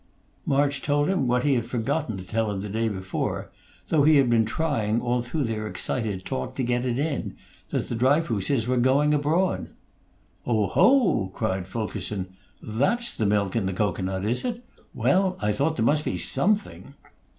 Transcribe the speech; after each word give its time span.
March 0.47 0.81
told 0.81 1.07
him 1.07 1.27
what 1.27 1.43
he 1.43 1.53
had 1.53 1.67
forgotten 1.67 2.17
to 2.17 2.23
tell 2.23 2.49
him 2.49 2.61
the 2.61 2.69
day 2.69 2.89
before, 2.89 3.51
though 3.89 4.01
he 4.01 4.15
had 4.15 4.31
been 4.31 4.45
trying, 4.45 4.99
all 4.99 5.21
through 5.21 5.43
their 5.43 5.67
excited 5.67 6.25
talk, 6.25 6.55
to 6.55 6.63
get 6.63 6.83
it 6.83 6.97
in, 6.97 7.37
that 7.69 7.87
the 7.87 7.93
Dryfooses 7.95 8.65
were 8.67 8.77
going 8.77 9.13
abroad. 9.13 9.69
"Oh, 10.43 10.65
ho!" 10.65 11.29
cried 11.35 11.67
Fulkerson. 11.67 12.35
"That's 12.63 13.15
the 13.15 13.27
milk 13.27 13.55
in 13.55 13.67
the 13.67 13.73
cocoanut, 13.73 14.25
is 14.25 14.43
it? 14.43 14.65
Well, 14.95 15.37
I 15.39 15.51
thought 15.51 15.75
there 15.77 15.85
must 15.85 16.03
be 16.05 16.17
something." 16.17 16.95